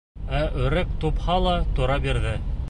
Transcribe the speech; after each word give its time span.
Ә 0.37 0.39
өрәк 0.61 0.95
тупһала 1.03 1.55
тора 1.81 1.99
бирҙе. 2.09 2.35